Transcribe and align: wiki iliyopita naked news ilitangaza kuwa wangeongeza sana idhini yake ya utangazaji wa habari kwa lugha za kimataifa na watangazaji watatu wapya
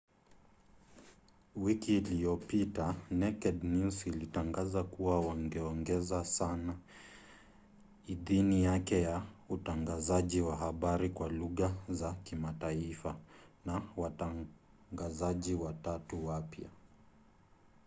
wiki 1.55 1.97
iliyopita 1.97 2.95
naked 3.11 3.63
news 3.63 4.07
ilitangaza 4.07 4.83
kuwa 4.83 5.19
wangeongeza 5.21 6.25
sana 6.25 6.75
idhini 8.07 8.63
yake 8.63 9.01
ya 9.01 9.23
utangazaji 9.49 10.41
wa 10.41 10.55
habari 10.57 11.09
kwa 11.09 11.29
lugha 11.29 11.73
za 11.89 12.13
kimataifa 12.13 13.15
na 13.65 13.81
watangazaji 13.97 15.53
watatu 15.53 16.25
wapya 16.25 16.69